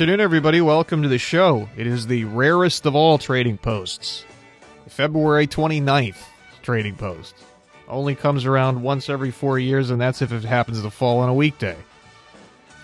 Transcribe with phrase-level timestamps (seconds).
[0.00, 0.62] Afternoon, everybody.
[0.62, 1.68] Welcome to the show.
[1.76, 4.24] It is the rarest of all trading posts.
[4.88, 6.16] February 29th
[6.62, 7.34] trading post.
[7.86, 11.28] Only comes around once every four years, and that's if it happens to fall on
[11.28, 11.76] a weekday.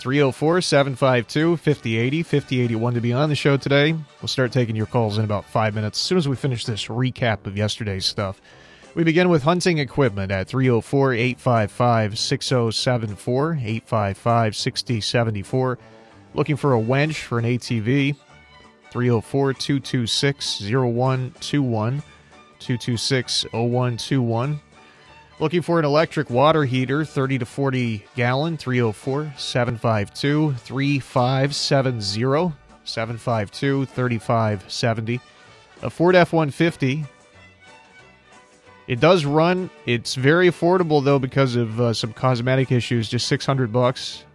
[0.01, 3.95] 304 752 5080 5081 to be on the show today.
[4.21, 6.85] We'll start taking your calls in about five minutes as soon as we finish this
[6.89, 8.43] recap of yesterday's stuff.
[8.95, 15.79] We begin with hunting equipment at 304 855 6074 855 6074.
[16.37, 18.15] Looking for a wench for an ATV?
[18.91, 22.03] 304 226 0121.
[22.59, 24.61] 226 0121.
[25.41, 32.53] Looking for an electric water heater, 30 to 40 gallon, 304 752 3570.
[32.85, 35.21] 752 3570.
[35.83, 37.05] A Ford F 150.
[38.89, 39.71] It does run.
[39.87, 43.09] It's very affordable though because of uh, some cosmetic issues.
[43.09, 44.26] Just 600 bucks.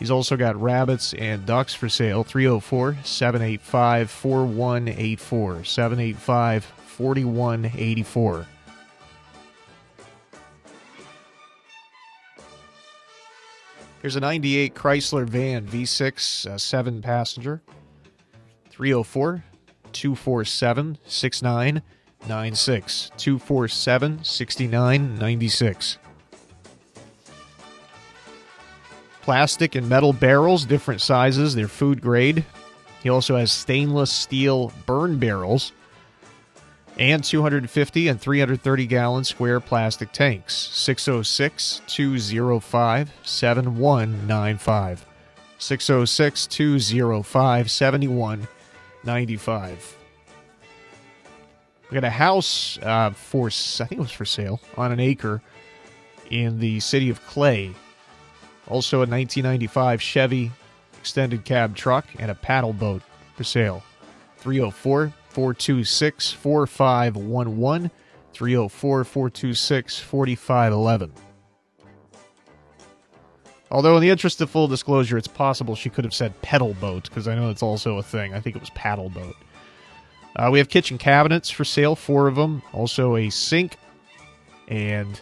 [0.00, 2.24] He's also got rabbits and ducks for sale.
[2.24, 5.64] 304 785 4184.
[5.64, 8.46] 785 4184.
[14.00, 17.60] Here's a 98 Chrysler van V6, uh, 7 passenger.
[18.70, 19.44] 304
[19.92, 23.10] 247 6996.
[23.18, 25.98] 247 6996.
[29.22, 31.54] Plastic and metal barrels, different sizes.
[31.54, 32.44] They're food grade.
[33.02, 35.72] He also has stainless steel burn barrels
[36.98, 40.54] and 250 and 330 gallon square plastic tanks.
[40.54, 45.06] 606 205 7195.
[45.58, 49.96] 606 205 7195.
[51.90, 55.42] We got a house uh, for, I think it was for sale, on an acre
[56.30, 57.72] in the city of Clay.
[58.70, 60.52] Also, a 1995 Chevy
[61.00, 63.02] extended cab truck and a paddle boat
[63.36, 63.82] for sale.
[64.38, 67.90] 304 426 4511.
[68.32, 71.12] 304 426 4511.
[73.72, 77.04] Although, in the interest of full disclosure, it's possible she could have said pedal boat
[77.04, 78.34] because I know that's also a thing.
[78.34, 79.34] I think it was paddle boat.
[80.36, 82.62] Uh, we have kitchen cabinets for sale, four of them.
[82.72, 83.76] Also, a sink
[84.68, 85.20] and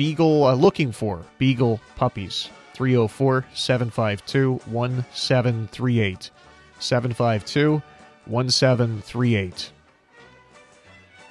[0.00, 2.48] Beagle uh, looking for Beagle puppies.
[2.72, 6.30] 304 752 1738.
[6.78, 7.82] 752
[8.24, 9.72] 1738.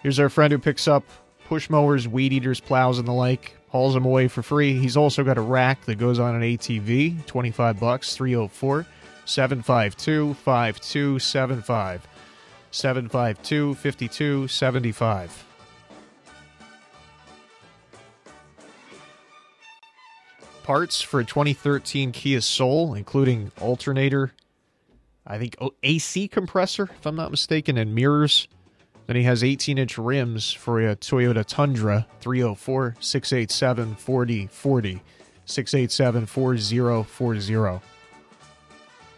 [0.04, 1.04] Here's our friend who picks up
[1.48, 3.58] push mowers, weed eaters, plows, and the like.
[3.70, 4.78] Hauls them away for free.
[4.78, 8.86] He's also got a rack that goes on an ATV, 25 bucks, 304
[9.26, 12.08] 752 5275.
[12.70, 15.49] 752 5275.
[20.70, 24.34] Parts for a 2013 Kia Soul, including alternator,
[25.26, 28.48] I think oh, AC compressor, if I'm not mistaken, and mirrors.
[29.08, 35.02] Then he has 18 inch rims for a Toyota Tundra 304 687 4040.
[35.46, 37.86] 687 4040.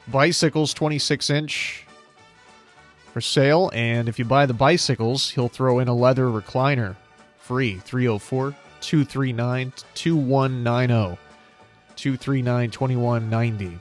[0.07, 1.85] Bicycles 26 inch
[3.11, 6.95] for sale, and if you buy the bicycles, he'll throw in a leather recliner
[7.40, 11.30] free 304 239 2190.
[12.01, 13.79] 239 2190.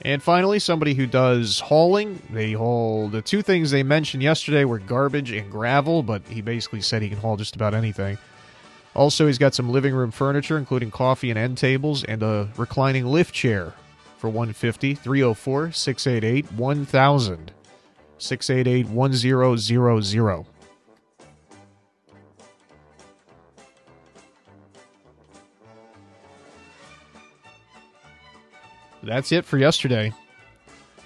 [0.00, 2.20] And finally, somebody who does hauling.
[2.30, 6.80] They haul the two things they mentioned yesterday were garbage and gravel, but he basically
[6.80, 8.16] said he can haul just about anything.
[8.94, 13.04] Also, he's got some living room furniture, including coffee and end tables, and a reclining
[13.04, 13.74] lift chair
[14.16, 17.52] for 150 304 688 1000.
[18.16, 20.53] 688 1000.
[29.04, 30.12] That's it for yesterday.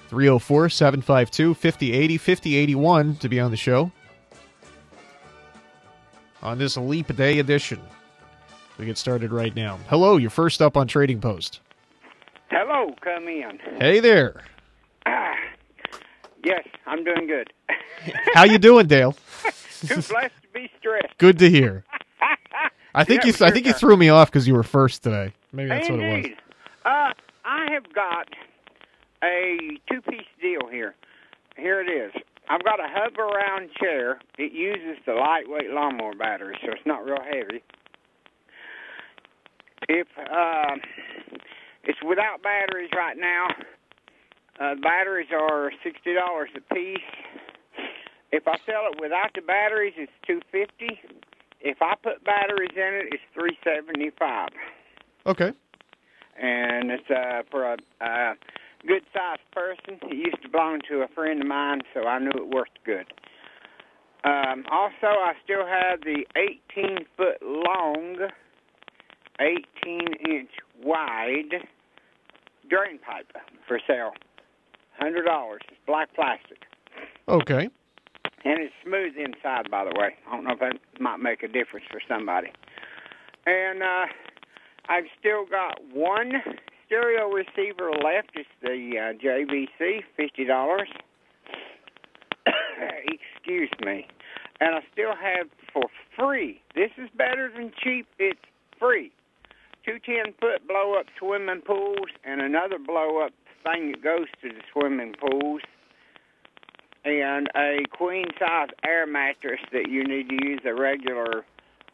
[0.08, 3.92] 304 752 5080 5081 to be on the show.
[6.42, 7.80] On this Leap Day edition.
[8.78, 9.78] We get started right now.
[9.88, 11.60] Hello, you're first up on Trading Post.
[12.50, 13.58] Hello, come in.
[13.78, 14.42] Hey there.
[15.04, 15.34] Ah,
[16.44, 17.52] yes, I'm doing good.
[18.34, 19.12] How you doing, Dale?
[19.80, 20.12] Too blessed
[20.42, 21.18] to be stressed.
[21.18, 21.84] Good to hear.
[22.94, 23.46] I think Yeah, you.
[23.46, 25.32] I think you threw me off because you were first today.
[25.52, 26.32] Maybe that's what it was.
[26.84, 27.12] Uh,
[27.68, 28.28] I have got
[29.22, 29.58] a
[29.90, 30.94] two-piece deal here.
[31.56, 32.12] Here it is.
[32.48, 34.20] I've got a Hoveround chair.
[34.38, 37.62] It uses the lightweight lawnmower battery, so it's not real heavy.
[39.88, 40.76] If uh,
[41.84, 43.48] it's without batteries right now,
[44.60, 46.98] uh, batteries are sixty dollars a piece.
[48.32, 51.00] If I sell it without the batteries, it's two fifty.
[51.60, 54.48] If I put batteries in it, it's three seventy five
[55.26, 55.52] Okay.
[56.40, 58.34] And it's uh, for a, a
[58.86, 59.98] good sized person.
[60.10, 63.06] It used to belong to a friend of mine, so I knew it worked good.
[64.24, 66.24] Um, also, I still have the
[66.76, 68.16] 18 foot long,
[69.40, 70.50] 18 inch
[70.82, 71.62] wide
[72.68, 73.30] drain pipe
[73.66, 74.12] for sale.
[74.98, 75.60] Hundred dollars.
[75.68, 76.64] It's black plastic,
[77.28, 77.68] Okay.
[78.44, 79.70] and it's smooth inside.
[79.70, 82.48] By the way, I don't know if that might make a difference for somebody.
[83.46, 84.06] And uh,
[84.88, 86.32] I've still got one
[86.86, 88.30] stereo receiver left.
[88.34, 90.88] It's the uh, JVC, fifty dollars.
[93.06, 94.06] Excuse me.
[94.60, 95.84] And I still have for
[96.18, 96.60] free.
[96.74, 98.06] This is better than cheap.
[98.18, 98.40] It's
[98.78, 99.12] free.
[99.84, 103.32] Two ten foot blow up swimming pools and another blow up
[103.64, 105.60] thing that goes to the swimming pools.
[107.04, 111.44] And a queen size air mattress that you need to use a regular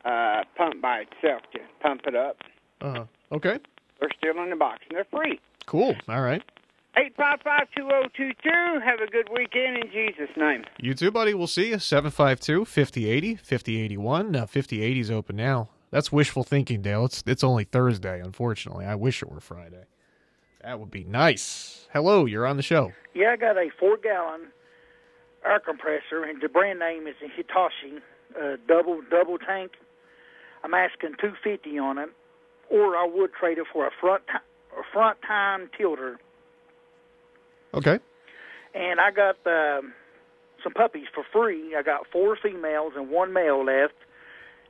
[0.05, 2.37] uh, pump by itself to pump it up.
[2.85, 3.05] Uh.
[3.33, 3.59] Okay.
[4.01, 5.41] They're still in the box and they're free.
[5.67, 5.97] Cool.
[6.09, 6.43] All right.
[6.97, 8.81] Eight five five two zero two two.
[8.85, 10.65] Have a good weekend in Jesus' name.
[10.79, 11.35] You too, buddy.
[11.35, 11.79] We'll see you.
[11.79, 14.37] 752 5080 5081.
[14.37, 15.71] Uh, 5080 is open now.
[15.91, 17.07] That's wishful thinking, Dale.
[17.07, 18.85] It's it's only Thursday, unfortunately.
[18.85, 19.85] I wish it were Friday.
[20.63, 21.89] That would be nice.
[21.93, 22.93] Hello, you're on the show.
[23.15, 24.49] Yeah, I got a four gallon
[25.45, 28.03] air compressor, and the brand name is a Hitachi
[28.41, 29.73] uh, double double tank.
[30.63, 32.11] I'm asking two fifty on it,
[32.70, 36.19] or I would trade it for a front ti- a front tine tiller.
[37.72, 37.99] Okay.
[38.75, 39.94] And I got um,
[40.62, 41.75] some puppies for free.
[41.76, 43.94] I got four females and one male left,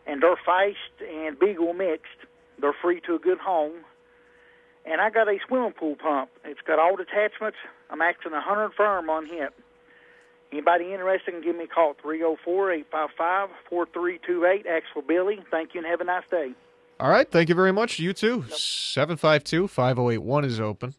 [0.07, 2.27] and they're feist and beagle mixed.
[2.61, 3.85] They're free to a good home.
[4.87, 6.29] And I got a swimming pool pump.
[6.45, 7.57] It's got all the attachments.
[7.89, 9.55] I'm asking a hundred firm on it.
[10.53, 14.67] Anybody interested can give me a call at 304-855-4328.
[14.67, 15.43] Ask for Billy.
[15.51, 16.53] Thank you and have a nice day.
[17.01, 17.31] All right.
[17.31, 17.99] Thank you very much.
[17.99, 18.45] You too.
[18.51, 20.95] 752 5081 is open.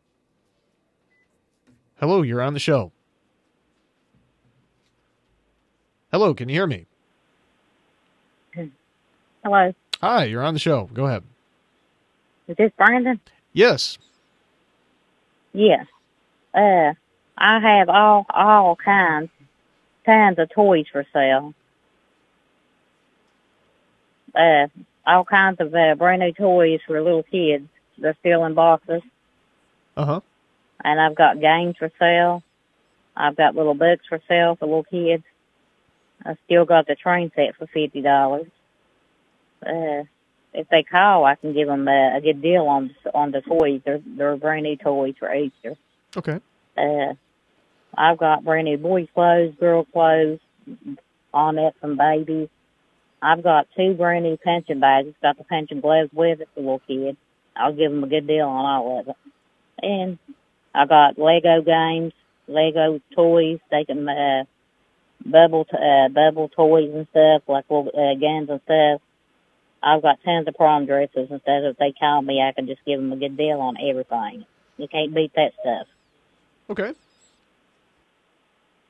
[1.99, 2.91] Hello, you're on the show.
[6.11, 6.85] Hello, can you hear me?
[9.43, 9.73] Hello.
[10.01, 10.89] Hi, you're on the show.
[10.93, 11.23] Go ahead.
[12.47, 13.19] Is this Brandon?
[13.53, 13.97] Yes.
[15.53, 15.85] Yes.
[16.53, 16.93] Uh,
[17.37, 19.29] I have all all kinds
[20.05, 21.53] kinds of toys for sale.
[24.33, 24.67] Uh,
[25.05, 27.67] all kinds of uh, brand new toys for little kids.
[27.97, 29.01] They're still in boxes,
[29.95, 30.19] Uh huh.
[30.83, 32.43] and I've got games for sale.
[33.15, 35.23] I've got little books for sale for little kids.
[36.25, 38.47] I still got the train set for fifty dollars.
[39.65, 40.03] Uh,
[40.53, 43.81] if they call, I can give them a, a good deal on on the toys.
[43.85, 45.75] They're they're brand new toys for Easter.
[46.17, 46.39] Okay.
[46.77, 47.13] Uh,
[47.97, 50.39] I've got brand new boys' clothes, girl clothes,
[51.33, 52.49] on it from babies.
[53.21, 55.07] I've got two brand new pension bags.
[55.07, 57.17] It's got the pension gloves with it for little kids.
[57.55, 59.15] I'll give them a good deal on all of it.
[59.81, 60.19] And
[60.73, 62.13] I got Lego games,
[62.47, 63.59] Lego toys.
[63.71, 64.43] They can uh,
[65.25, 69.01] bubble t- uh, bubble toys and stuff like little uh, guns and stuff.
[69.81, 71.61] I've got tons of prom dresses and stuff.
[71.63, 74.45] If they call me, I can just give them a good deal on everything.
[74.77, 75.87] You can't beat that stuff.
[76.69, 76.93] Okay.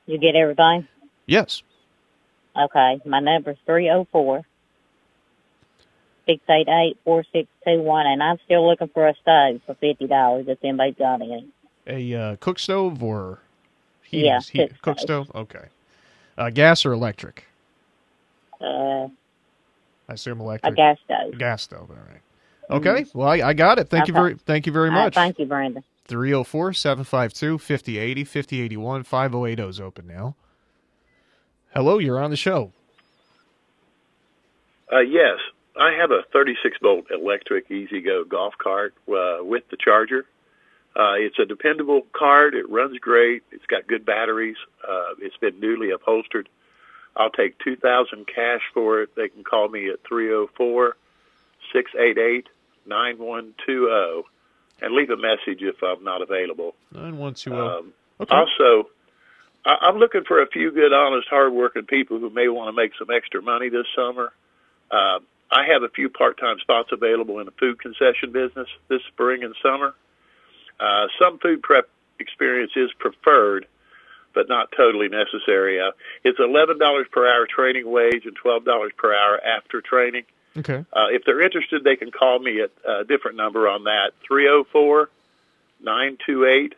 [0.06, 0.88] You get everything?
[1.26, 1.62] Yes.
[2.58, 3.00] Okay.
[3.04, 4.42] My number's three four
[6.26, 9.74] six eight eight four six two one, and I'm still looking for a stove for
[9.74, 11.48] fifty dollars if anybody's got any.
[11.86, 13.40] A uh, cook stove or
[14.02, 15.26] heat, Yeah, heat, cook stove.
[15.28, 15.36] stove?
[15.36, 15.66] Okay.
[16.36, 17.44] Uh, gas or electric?
[18.60, 19.08] Uh,
[20.08, 20.72] I assume electric.
[20.72, 21.32] a gas stove.
[21.34, 21.90] A Gas stove.
[21.90, 22.20] All right.
[22.70, 23.06] Okay.
[23.14, 23.88] Well, I, I got it.
[23.88, 25.14] Thank you very thank you very All right, much.
[25.14, 25.84] thank you, Brandon.
[26.06, 30.34] 304 752 5080 5081 5080 is open now.
[31.76, 32.72] Hello, you're on the show.
[34.90, 35.36] Uh, yes,
[35.78, 40.24] I have a 36 volt electric E-Z-GO golf cart uh, with the charger.
[40.98, 42.54] Uh, it's a dependable cart.
[42.54, 43.42] It runs great.
[43.52, 44.56] It's got good batteries.
[44.88, 46.48] Uh, it's been newly upholstered.
[47.14, 49.14] I'll take 2000 cash for it.
[49.14, 50.96] They can call me at 304
[51.74, 52.48] 688
[52.86, 54.24] 9120
[54.80, 56.74] and leave a message if I'm not available.
[56.92, 57.60] 9120.
[57.60, 57.92] Um,
[58.22, 58.34] okay.
[58.34, 58.88] Also,
[59.66, 62.92] I- I'm looking for a few good, honest, hardworking people who may want to make
[62.98, 64.32] some extra money this summer.
[64.90, 65.18] Uh,
[65.50, 69.54] I have a few part-time spots available in the food concession business this spring and
[69.62, 69.94] summer.
[70.78, 71.88] Uh, some food prep
[72.20, 73.66] experience is preferred,
[74.34, 75.80] but not totally necessary.
[75.80, 75.92] Uh,
[76.24, 80.24] it's $11 per hour training wage and $12 per hour after training.
[80.56, 80.84] Okay.
[80.92, 85.10] Uh, if they're interested, they can call me at a different number on that, 304
[85.80, 86.74] 928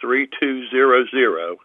[0.00, 1.58] 3200.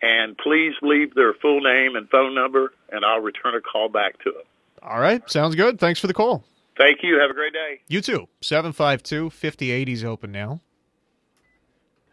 [0.00, 4.18] And please leave their full name and phone number, and I'll return a call back
[4.22, 4.42] to them.
[4.82, 5.28] All right.
[5.28, 5.80] Sounds good.
[5.80, 6.44] Thanks for the call.
[6.76, 7.18] Thank you.
[7.18, 7.80] Have a great day.
[7.88, 8.28] You too.
[8.40, 10.60] 752 5080 is open now.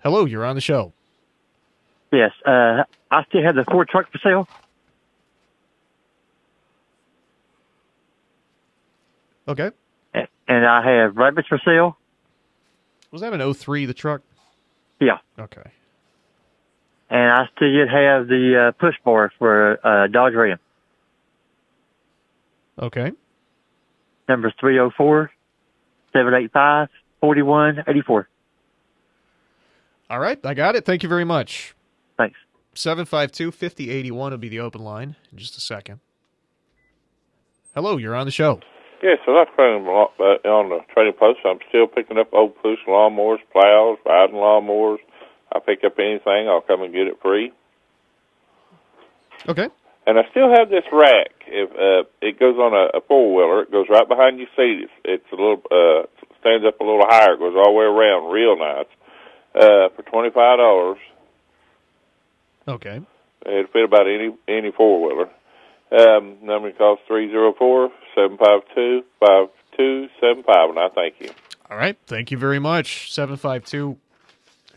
[0.02, 0.94] Hello, you're on the show.
[2.12, 4.48] Yes, uh, I still have the Ford truck for sale.
[9.48, 9.72] Okay.
[10.48, 11.98] And I have rabbits for sale.
[13.12, 14.22] Was that an 03, the truck?
[15.00, 15.18] Yeah.
[15.40, 15.64] Okay.
[17.10, 20.58] And I still yet have the uh, push bar for uh, Dodge Ram.
[22.82, 23.12] Okay.
[24.28, 25.32] Number 304
[26.14, 26.90] 785
[27.22, 28.28] 4184.
[30.10, 30.40] All right.
[30.46, 30.86] I got it.
[30.86, 31.76] Thank you very much.
[32.18, 32.38] Thanks.
[32.74, 36.00] 752 5081 will be the open line in just a second.
[37.74, 38.60] Hello, you're on the show.
[39.04, 41.40] Yes, I like running a lot uh, on the trading post.
[41.46, 44.98] I'm still picking up old push lawnmowers, plows, riding lawnmowers.
[45.56, 47.52] I pick up anything, I'll come and get it free.
[49.48, 49.68] Okay.
[50.08, 51.30] And I still have this rack.
[51.48, 54.84] If uh, it goes on a, a four wheeler, it goes right behind your seat.
[54.84, 56.06] It's, it's a little uh,
[56.42, 57.34] stands up a little higher.
[57.34, 58.86] It goes all the way around, real nice.
[59.56, 60.98] Uh, for twenty five dollars,
[62.68, 63.00] Okay.
[63.46, 65.30] it'll fit about any any four wheeler.
[65.92, 69.48] Um, number calls three zero four seven five two five
[69.78, 71.30] two seven five, and I thank you.
[71.70, 71.98] All right.
[72.06, 73.12] Thank you very much.
[73.14, 73.98] 752,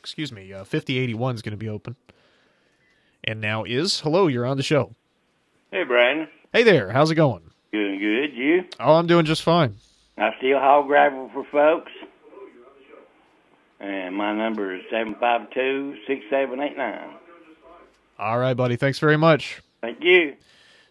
[0.09, 1.97] excuse me, uh, 5081 is going to be open.
[3.25, 4.00] And now is.
[4.00, 4.95] Hello, you're on the show.
[5.71, 6.29] Hey, Brian.
[6.50, 6.91] Hey there.
[6.91, 7.43] How's it going?
[7.73, 8.35] Doing good.
[8.35, 8.65] You?
[8.81, 9.77] Oh, I'm doing just fine.
[10.17, 11.93] I steal hog gravel for folks.
[13.81, 17.17] And my number is seven five two six seven eight nine.
[18.19, 18.77] All right, buddy.
[18.77, 19.61] Thanks very much.
[19.83, 20.35] Thank you.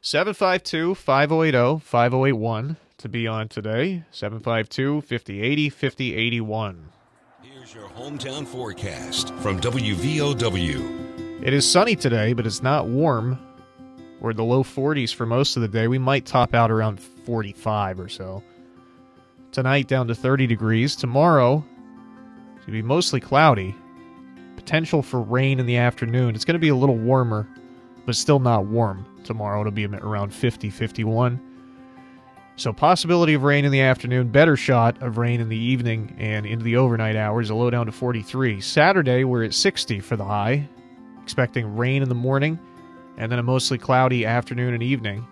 [0.01, 4.03] 752 5080 5081 to be on today.
[4.12, 6.89] 752 5080 5081.
[7.67, 11.43] Here's your hometown forecast from WVOW.
[11.43, 13.38] It is sunny today, but it's not warm.
[14.21, 15.89] We're in the low 40s for most of the day.
[15.89, 18.41] We might top out around 45 or so.
[19.51, 20.95] Tonight down to 30 degrees.
[20.95, 21.57] Tomorrow
[22.55, 23.75] it's going to be mostly cloudy.
[24.55, 26.36] Potential for rain in the afternoon.
[26.36, 27.50] It's going to be a little warmer,
[28.05, 29.05] but still not warm.
[29.25, 31.46] Tomorrow it'll be around 50, 51.
[32.57, 36.43] So possibility of rain in the afternoon, better shot of rain in the evening and
[36.43, 38.61] into the overnight hours, a low down to 43.
[38.61, 40.67] Saturday we're at 60 for the high,
[41.21, 42.57] expecting rain in the morning
[43.17, 45.23] and then a mostly cloudy afternoon and evening,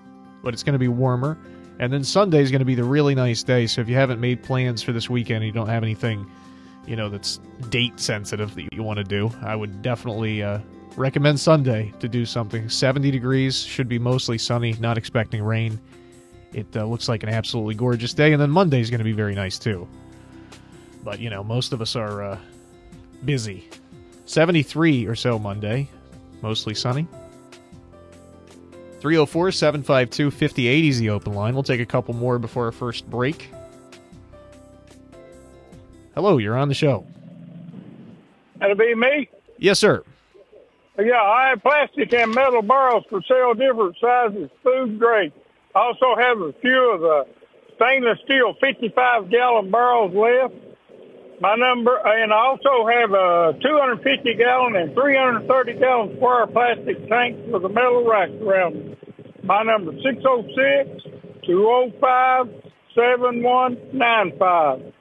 [0.44, 1.36] but it's going to be warmer.
[1.80, 3.66] And then Sunday is going to be the really nice day.
[3.66, 6.30] So if you haven't made plans for this weekend, and you don't have anything,
[6.86, 7.40] you know, that's
[7.70, 10.60] date sensitive that you want to do, I would definitely uh,
[10.96, 12.70] recommend Sunday to do something.
[12.70, 15.80] 70 degrees should be mostly sunny, not expecting rain.
[16.56, 19.12] It uh, looks like an absolutely gorgeous day, and then Monday is going to be
[19.12, 19.86] very nice too.
[21.04, 22.38] But you know, most of us are uh,
[23.26, 23.68] busy.
[24.24, 25.90] 73 or so Monday,
[26.42, 27.10] mostly sunny.
[29.02, 31.54] 304 752 5080 is the open line.
[31.54, 33.50] We'll take a couple more before our first break.
[36.14, 37.06] Hello, you're on the show.
[38.60, 39.28] That'll be me.
[39.58, 40.04] Yes, sir.
[40.98, 45.34] Yeah, I have plastic and metal barrels for sale, different sizes, food grade.
[45.76, 47.26] I also have a few of the
[47.76, 50.56] stainless steel 55 gallon barrels left.
[51.42, 57.42] My number, and I also have a 250 gallon and 330 gallon square plastic tanks
[57.52, 58.96] with a metal rack around them.
[59.44, 61.04] My number 606
[61.46, 64.94] 205 7195.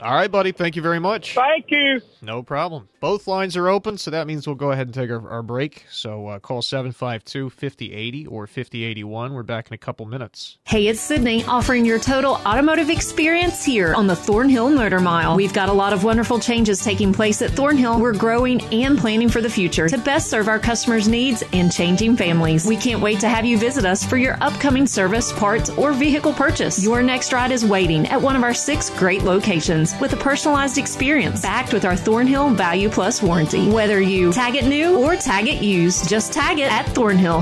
[0.00, 0.50] All right, buddy.
[0.50, 1.34] Thank you very much.
[1.34, 2.00] Thank you.
[2.22, 2.88] No problem.
[3.00, 5.84] Both lines are open, so that means we'll go ahead and take our, our break.
[5.88, 9.34] So uh, call 752 5080 or 5081.
[9.34, 10.58] We're back in a couple minutes.
[10.64, 15.36] Hey, it's Sydney offering your total automotive experience here on the Thornhill Motor Mile.
[15.36, 18.00] We've got a lot of wonderful changes taking place at Thornhill.
[18.00, 22.16] We're growing and planning for the future to best serve our customers' needs and changing
[22.16, 22.66] families.
[22.66, 26.32] We can't wait to have you visit us for your upcoming service, parts, or vehicle
[26.32, 26.82] purchase.
[26.82, 30.78] Your next ride is waiting at one of our six great locations with a personalized
[30.78, 33.70] experience backed with our Thornhill Value Plus warranty.
[33.70, 37.40] Whether you tag it new or tag it used, just tag it at Thornhill.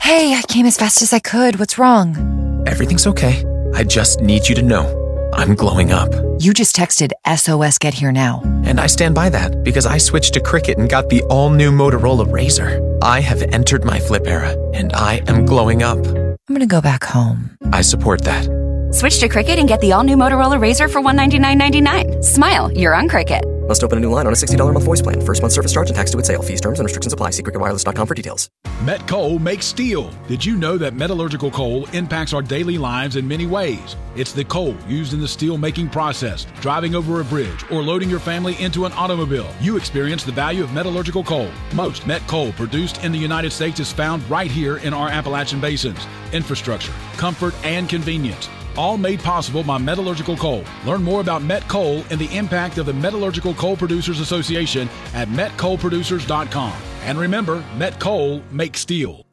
[0.00, 1.58] Hey, I came as fast as I could.
[1.58, 2.64] What's wrong?
[2.66, 3.44] Everything's okay.
[3.74, 6.12] I just need you to know I'm glowing up.
[6.38, 8.40] You just texted SOS Get Here Now.
[8.64, 11.72] And I stand by that because I switched to Cricket and got the all new
[11.72, 12.98] Motorola Razr.
[13.02, 15.98] I have entered my flip era and I am glowing up.
[16.06, 17.56] I'm gonna go back home.
[17.72, 18.63] I support that.
[18.94, 22.22] Switch to Cricket and get the all new Motorola Razr for $199.99.
[22.24, 23.44] Smile, you're on Cricket.
[23.66, 25.20] Must open a new line on a $60 a month voice plan.
[25.20, 26.42] First month service charge and tax to its sale.
[26.42, 27.30] Fees, terms, and restrictions apply.
[27.30, 28.48] See cricketwireless.com for details.
[28.82, 30.10] Met Coal makes steel.
[30.28, 33.96] Did you know that metallurgical coal impacts our daily lives in many ways?
[34.14, 38.08] It's the coal used in the steel making process, driving over a bridge, or loading
[38.08, 39.48] your family into an automobile.
[39.60, 41.50] You experience the value of metallurgical coal.
[41.74, 45.60] Most met coal produced in the United States is found right here in our Appalachian
[45.60, 46.06] basins.
[46.32, 50.64] Infrastructure, comfort, and convenience all made possible by metallurgical coal.
[50.84, 55.28] Learn more about Met Coal and the impact of the Metallurgical Coal Producers Association at
[55.28, 56.74] metcoalproducers.com.
[57.02, 59.23] And remember, Met Coal makes steel.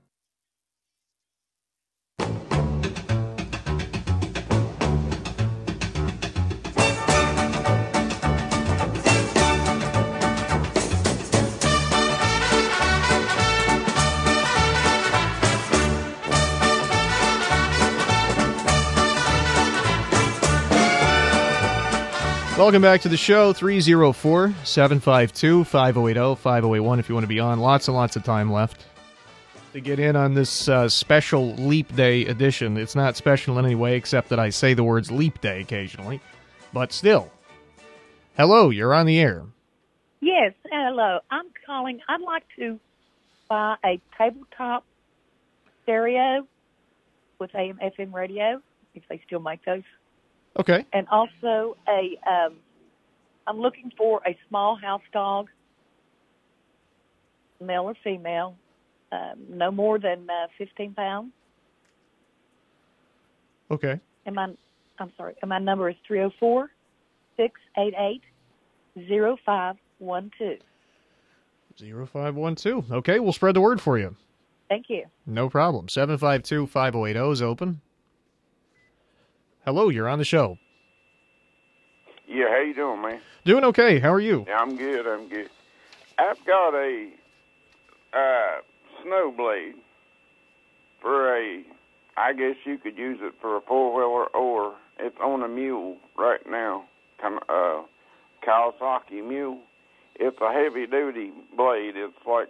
[22.62, 23.54] Welcome back to the show.
[23.54, 27.60] 304 752 5080 5081 if you want to be on.
[27.60, 28.86] Lots and lots of time left
[29.74, 32.78] to get in on this uh, special Leap Day edition.
[32.78, 36.22] It's not special in any way except that I say the words Leap Day occasionally.
[36.72, 37.32] But still.
[38.38, 39.42] Hello, you're on the air.
[40.20, 41.18] Yes, hello.
[41.32, 42.00] I'm calling.
[42.08, 42.80] I'd like to
[43.50, 44.86] buy a tabletop
[45.82, 46.46] stereo
[47.40, 48.62] with AM FM radio,
[48.94, 49.82] if they still make those.
[50.60, 50.86] Okay.
[50.94, 52.58] And also a, um,
[53.48, 55.50] I'm looking for a small house dog,
[57.60, 58.56] male or female,
[59.12, 61.32] um, no more than uh, 15 pounds.
[63.70, 64.00] Okay.
[64.26, 64.54] And my,
[65.00, 66.70] I'm sorry, and my number is 304
[67.38, 68.22] 688
[69.46, 70.60] 0512.
[71.80, 72.92] 0512.
[72.92, 74.16] Okay, we'll spread the word for you.
[74.70, 75.06] Thank you.
[75.26, 75.90] No problem.
[75.90, 77.82] 752 5080 is open.
[79.66, 80.58] Hello, you're on the show.
[82.28, 83.20] Yeah, how you doing, man?
[83.46, 84.00] Doing okay.
[84.00, 84.46] How are you?
[84.48, 85.06] Yeah, I'm good.
[85.06, 85.50] I'm good.
[86.18, 87.10] I've got a
[88.14, 88.62] uh,
[89.04, 89.76] snow blade
[91.00, 91.64] for a.
[92.18, 95.98] I guess you could use it for a four wheeler, or it's on a mule
[96.18, 96.86] right now.
[97.22, 97.84] Kind of uh,
[98.46, 99.60] Kawasaki mule.
[100.16, 101.96] It's a heavy duty blade.
[101.96, 102.50] It's like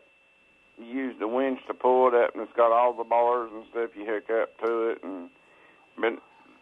[0.79, 3.65] you use the winch to pull it up, and it's got all the bars and
[3.69, 5.29] stuff you hook up to it, and
[5.99, 6.17] been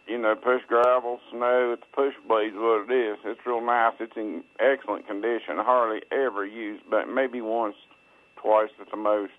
[0.06, 1.74] you know, push gravel, snow.
[1.76, 3.18] It's push blades what it is.
[3.24, 3.94] It's real nice.
[4.00, 5.56] It's in excellent condition.
[5.58, 7.76] Hardly ever used, but maybe once,
[8.40, 9.32] twice at the most.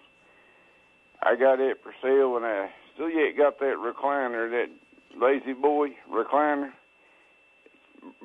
[1.24, 4.68] I got it for sale, and I still yet got that recliner, that
[5.16, 6.72] La-Z-Boy recliner,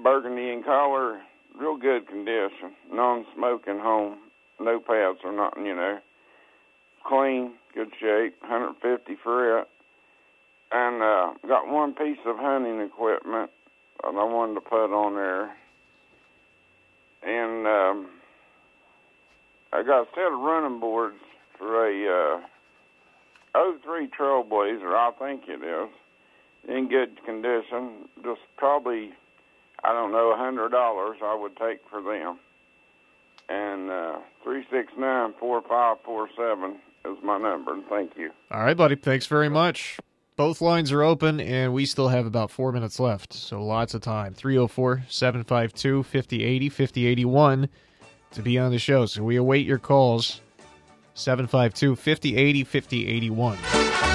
[0.02, 1.20] burgundy in color,
[1.58, 4.18] real good condition, non-smoking home,
[4.60, 5.98] no pads or nothing, you know,
[7.06, 9.68] clean, good shape, 150 for it
[10.72, 13.50] and uh, got one piece of hunting equipment
[14.02, 15.56] that I wanted to put on there,
[17.22, 18.08] and um,
[19.72, 21.16] I got a set of running boards
[21.58, 22.40] for a uh,
[23.82, 25.90] 03 Trailblazer, I think it is,
[26.68, 28.08] in good condition.
[28.22, 29.10] Just probably,
[29.82, 32.38] I don't know, a hundred dollars I would take for them.
[33.48, 37.76] And uh, three six nine four five four seven is my number.
[37.88, 38.30] Thank you.
[38.50, 38.96] All right, buddy.
[38.96, 39.98] Thanks very much.
[40.36, 44.02] Both lines are open, and we still have about four minutes left, so lots of
[44.02, 44.34] time.
[44.34, 47.68] 304 752 5080 5081
[48.32, 49.06] to be on the show.
[49.06, 50.42] So we await your calls.
[51.14, 54.05] 752 5080 5081.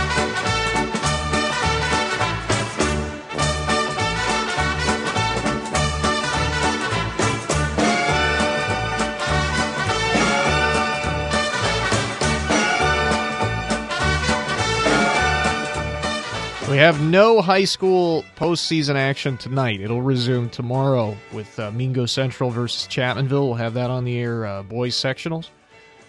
[16.71, 19.81] We have no high school postseason action tonight.
[19.81, 23.45] It'll resume tomorrow with uh, Mingo Central versus Chapmanville.
[23.45, 25.49] We'll have that on the air, uh, boys sectionals,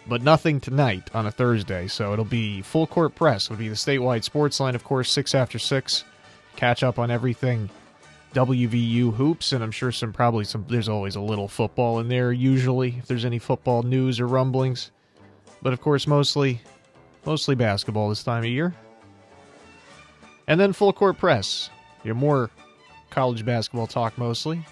[0.07, 1.89] but nothing tonight on a Thursday.
[1.89, 3.47] So it'll be full court press.
[3.47, 6.05] It'll be the statewide sports line, of course, six after six.
[6.55, 7.69] Catch up on everything
[8.33, 10.65] WVU hoops, and I'm sure some probably some.
[10.69, 14.93] There's always a little football in there usually if there's any football news or rumblings,
[15.61, 16.61] but of course mostly
[17.27, 18.73] mostly basketball this time of year.
[20.53, 21.71] And then Full Court Press,
[22.05, 22.51] your more
[23.09, 24.63] college basketball talk mostly.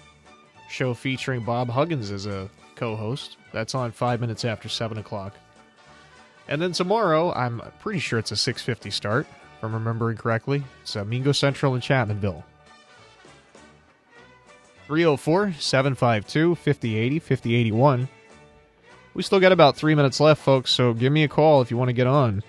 [0.69, 3.37] Show featuring Bob Huggins as a co host.
[3.51, 5.33] That's on five minutes after 7 o'clock.
[6.47, 9.25] And then tomorrow, I'm pretty sure it's a 6.50 start,
[9.57, 10.63] if I'm remembering correctly.
[10.83, 12.43] It's uh, Mingo Central and Chapmanville.
[14.85, 18.07] 304 752 5080 5081.
[19.15, 21.77] We still got about three minutes left, folks, so give me a call if you
[21.77, 22.43] want to get on.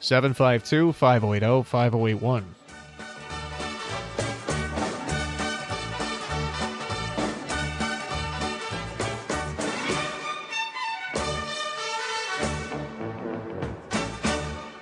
[0.00, 2.54] 752 5080 5081.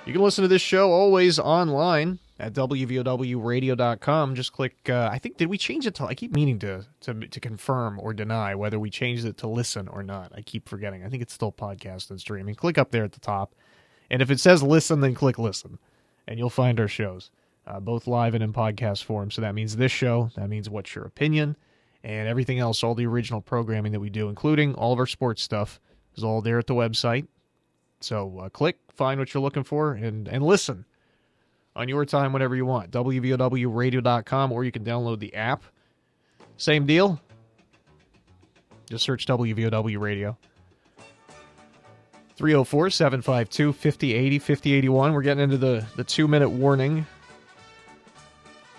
[0.05, 4.35] You can listen to this show always online at wvowradio.com.
[4.35, 4.89] Just click.
[4.89, 6.05] Uh, I think did we change it to?
[6.05, 9.89] I keep meaning to to to confirm or deny whether we changed it to listen
[9.89, 10.31] or not.
[10.33, 11.03] I keep forgetting.
[11.03, 12.55] I think it's still podcast and streaming.
[12.55, 13.53] Click up there at the top,
[14.09, 15.79] and if it says listen, then click listen,
[16.27, 17.31] and you'll find our shows,
[17.65, 19.31] uh, both live and in podcast form.
[19.31, 20.31] So that means this show.
[20.35, 21.55] That means what's your opinion,
[22.03, 22.83] and everything else.
[22.83, 25.79] All the original programming that we do, including all of our sports stuff,
[26.15, 27.27] is all there at the website.
[27.99, 30.85] So uh, click, find what you're looking for, and and listen
[31.75, 32.91] on your time whenever you want.
[32.91, 35.63] WVOWradio.com, or you can download the app.
[36.57, 37.21] Same deal.
[38.89, 40.37] Just search WVOW Radio.
[42.37, 45.13] 304 752 5080 5081.
[45.13, 47.05] We're getting into the, the two minute warning,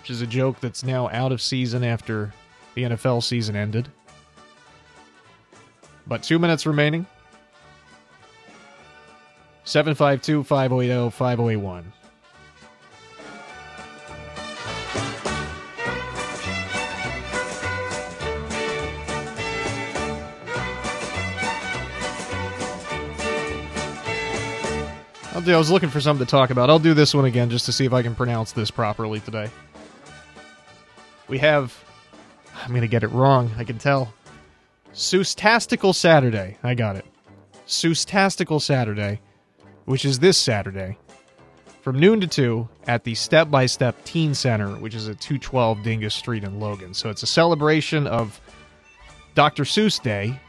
[0.01, 2.33] which is a joke that's now out of season after
[2.75, 3.89] the NFL season ended.
[6.07, 7.05] But two minutes remaining.
[9.65, 11.93] 752 580 5081.
[25.45, 26.69] Do, I was looking for something to talk about.
[26.69, 29.49] I'll do this one again just to see if I can pronounce this properly today.
[31.29, 31.77] We have.
[32.65, 34.13] I'm going to get it wrong, I can tell.
[34.93, 36.57] Seustastical Saturday.
[36.65, 37.05] I got it.
[37.69, 39.21] Seustastical Saturday,
[39.85, 40.99] which is this Saturday,
[41.83, 45.79] from noon to 2 at the Step by Step Teen Center, which is at 212
[45.85, 46.95] Dingess Street in Logan.
[46.95, 48.41] So it's a celebration of
[49.37, 49.63] Dr.
[49.63, 50.41] Seuss Day,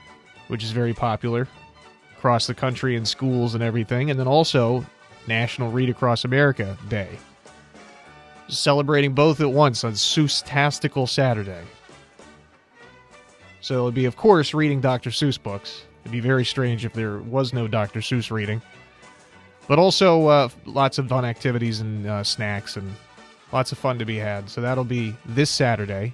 [0.47, 1.47] which is very popular
[2.19, 4.86] across the country in schools and everything, and then also
[5.25, 7.17] National Read Across America Day.
[8.49, 11.63] Celebrating both at once on Seustastical Saturday.
[13.62, 15.12] So it'll be, of course, reading Dr.
[15.12, 15.84] Seuss books.
[16.01, 18.01] It'd be very strange if there was no Dr.
[18.01, 18.62] Seuss reading.
[19.69, 22.91] But also uh, lots of fun activities and uh, snacks and
[23.53, 24.49] lots of fun to be had.
[24.49, 26.13] So that'll be this Saturday,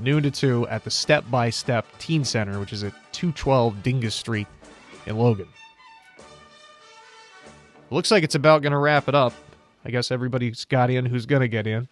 [0.00, 4.12] noon to 2 at the Step by Step Teen Center, which is at 212 Dingess
[4.12, 4.48] Street
[5.06, 5.48] in Logan.
[7.90, 9.32] Looks like it's about going to wrap it up.
[9.84, 11.88] I guess everybody's got in who's going to get in.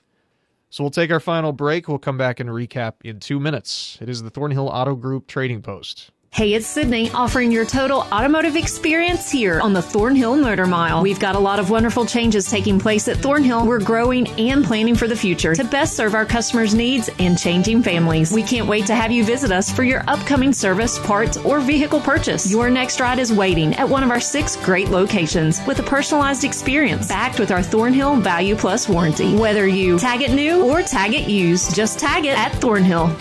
[0.71, 1.87] So we'll take our final break.
[1.87, 3.99] We'll come back and recap in two minutes.
[4.01, 6.11] It is the Thornhill Auto Group Trading Post.
[6.35, 11.03] Hey, it's Sydney offering your total automotive experience here on the Thornhill Motor Mile.
[11.03, 13.67] We've got a lot of wonderful changes taking place at Thornhill.
[13.67, 17.83] We're growing and planning for the future to best serve our customers' needs and changing
[17.83, 18.33] families.
[18.33, 22.01] We can't wait to have you visit us for your upcoming service, parts, or vehicle
[22.01, 22.51] purchase.
[22.51, 26.45] Your next ride is waiting at one of our six great locations with a personalized
[26.45, 29.37] experience backed with our Thornhill Value Plus warranty.
[29.37, 33.15] Whether you tag it new or tag it used, just tag it at Thornhill.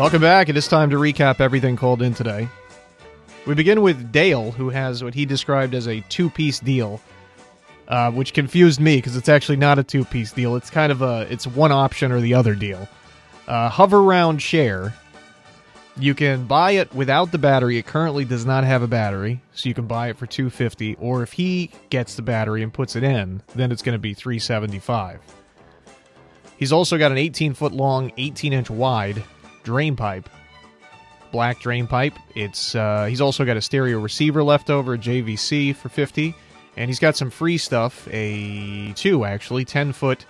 [0.00, 0.48] Welcome back.
[0.48, 2.48] It is time to recap everything called in today.
[3.46, 7.02] We begin with Dale, who has what he described as a two piece deal,
[7.86, 10.56] uh, which confused me because it's actually not a two piece deal.
[10.56, 12.88] It's kind of a it's one option or the other deal.
[13.46, 14.94] Uh, Hoveround Share.
[15.98, 17.76] You can buy it without the battery.
[17.76, 21.22] It currently does not have a battery, so you can buy it for 250 or
[21.22, 25.20] if he gets the battery and puts it in, then it's going to be 375.
[26.56, 29.22] He's also got an 18 foot long, 18 inch wide
[29.62, 30.28] drain pipe
[31.30, 32.14] black drain pipe.
[32.34, 36.34] It's uh, he's also got a stereo receiver left over, JVC for fifty,
[36.76, 38.08] and he's got some free stuff.
[38.10, 40.26] A two actually, ten foot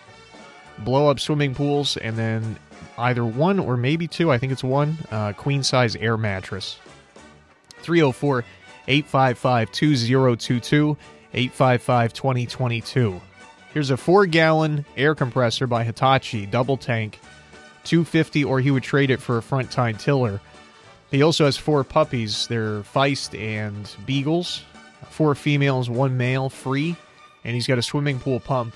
[0.78, 2.58] blow up swimming pools, and then
[2.98, 4.30] either one or maybe two.
[4.30, 6.78] I think it's one uh, queen size air mattress.
[7.82, 8.44] 304
[8.88, 10.96] 855 2022
[11.32, 13.20] 855 2022.
[13.72, 17.20] Here's a four gallon air compressor by Hitachi, double tank,
[17.84, 20.40] 250, or he would trade it for a front tine tiller.
[21.10, 22.46] He also has four puppies.
[22.46, 24.62] They're Feist and Beagles.
[25.10, 26.96] Four females, one male, free.
[27.44, 28.74] And he's got a swimming pool pump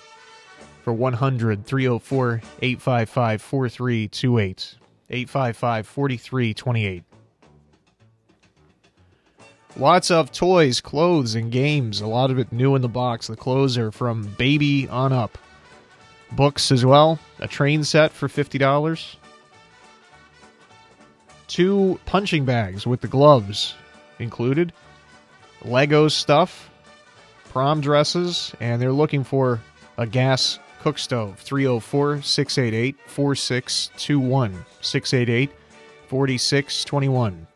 [0.83, 4.75] for 100 304 855 4328.
[5.11, 7.05] 855 4328.
[9.77, 12.01] Lots of toys, clothes, and games.
[12.01, 13.27] A lot of it new in the box.
[13.27, 15.37] The clothes are from baby on up.
[16.33, 17.19] Books as well.
[17.44, 19.16] A train set for $50
[21.46, 23.74] two punching bags with the gloves
[24.18, 24.72] included,
[25.62, 26.70] Lego stuff,
[27.50, 29.61] prom dresses, and they're looking for
[29.98, 31.38] a gas cook stove.
[31.38, 34.64] 304 688 4621.
[34.80, 35.50] 688
[36.09, 37.46] 4621.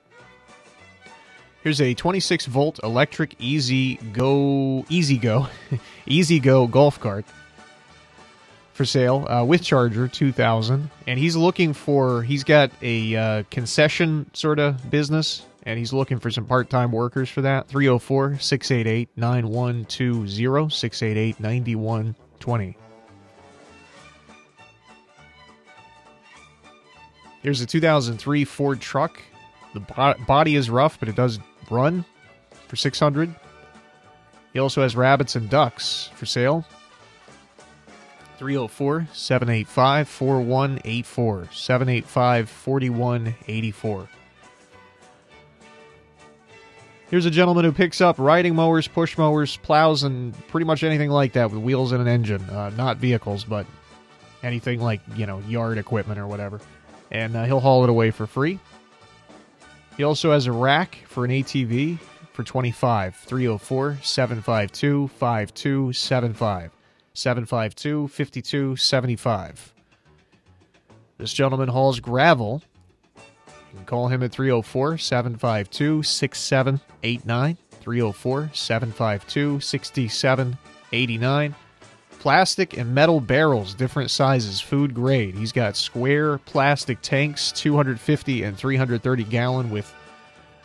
[1.63, 5.49] Here's a 26 volt electric Easy Go E-Z-GO
[6.07, 7.25] E-Z-GO golf cart
[8.79, 14.31] for sale uh, with charger 2000 and he's looking for he's got a uh, concession
[14.35, 17.67] sort of business and he's looking for some part-time workers for that.
[17.67, 19.05] 304-688-9120
[21.35, 22.77] 688-9120
[27.43, 29.21] here's a 2003 ford truck.
[29.75, 32.05] The bo- body is rough but it does run
[32.69, 33.35] for 600
[34.53, 36.65] he also has rabbits and ducks for sale
[38.39, 41.49] 304 785 4184.
[41.53, 44.09] 785 4184.
[47.11, 51.11] Here's a gentleman who picks up riding mowers, push mowers, plows, and pretty much anything
[51.11, 52.43] like that with wheels and an engine.
[52.51, 53.67] Uh, not vehicles, but
[54.43, 56.61] anything like, you know, yard equipment or whatever.
[57.11, 58.61] And uh, he'll haul it away for free.
[59.97, 61.99] He also has a rack for an ATV
[62.33, 66.71] for 25 304 752 5275.
[67.19, 69.75] 752 5275.
[71.19, 72.63] This gentleman hauls gravel.
[73.17, 77.57] You can call him at 304 752 6789.
[77.81, 81.55] 304 752 6789.
[82.21, 85.35] Plastic and metal barrels, different sizes, food grade.
[85.35, 89.93] He's got square plastic tanks, 250 and 330 gallon, with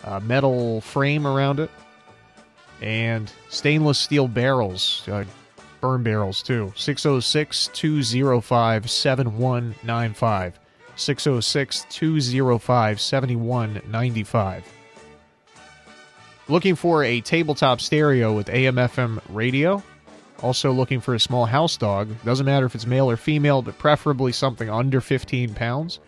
[0.03, 1.71] a metal frame around it,
[2.81, 5.23] and stainless steel barrels, uh,
[5.83, 6.71] burn barrels too.
[6.77, 10.59] 606 205 7195.
[10.95, 14.63] 606 205 7195.
[16.47, 19.83] Looking for a tabletop stereo with AM FM radio.
[20.41, 22.07] Also looking for a small house dog.
[22.23, 25.99] Doesn't matter if it's male or female, but preferably something under 15 pounds.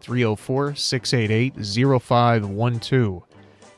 [0.00, 1.54] 304 688
[2.02, 3.22] 0512.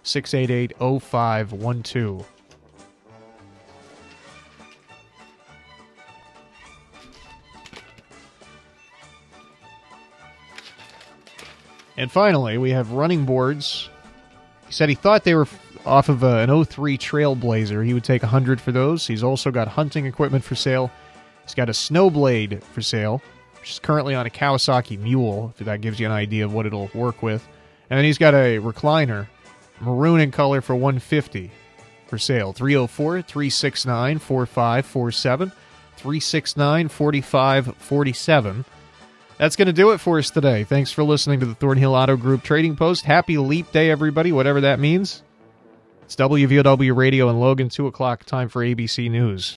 [0.02, 2.33] 688 0512.
[11.96, 13.88] And finally, we have running boards.
[14.66, 15.46] He said he thought they were
[15.86, 17.84] off of a, an 03 Trailblazer.
[17.84, 19.06] He would take 100 for those.
[19.06, 20.90] He's also got hunting equipment for sale.
[21.42, 23.22] He's got a snowblade for sale,
[23.60, 26.66] which is currently on a Kawasaki Mule, if that gives you an idea of what
[26.66, 27.46] it'll work with.
[27.90, 29.28] And then he's got a recliner,
[29.80, 31.50] maroon in color for 150
[32.06, 32.52] for sale.
[32.52, 35.52] 304 369 4547.
[35.96, 38.64] 369 4547.
[39.36, 40.64] That's going to do it for us today.
[40.64, 43.04] Thanks for listening to the Thornhill Auto Group Trading Post.
[43.04, 45.22] Happy Leap Day, everybody, whatever that means.
[46.04, 49.52] It's WVOW Radio and Logan, 2 o'clock, time for ABC News.